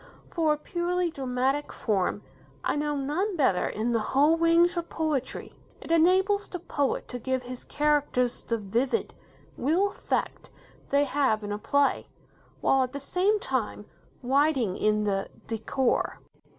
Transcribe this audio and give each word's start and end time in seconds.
For 0.31 0.51
a 0.53 0.57
purely 0.57 1.11
dramatic 1.11 1.71
form, 1.71 2.23
I 2.63 2.75
know 2.75 2.95
none 2.95 3.35
better 3.35 3.67
in 3.69 3.91
the 3.91 3.99
whole 3.99 4.35
range 4.35 4.75
of 4.75 4.89
poetry. 4.89 5.53
It 5.79 5.91
enables 5.91 6.47
the 6.47 6.57
poet 6.57 7.07
to 7.09 7.19
give 7.19 7.43
his 7.43 7.65
characters 7.65 8.41
the 8.41 8.57
vivid, 8.57 9.13
real 9.57 9.89
effect 9.91 10.49
they 10.89 11.03
have 11.03 11.43
in 11.43 11.51
a 11.51 11.59
play, 11.59 12.07
while 12.61 12.81
at 12.81 12.93
the 12.93 12.99
same 12.99 13.39
time 13.39 13.85
writing 14.23 14.75
in 14.75 15.03
the 15.03 15.29
'decor'. 15.45 16.19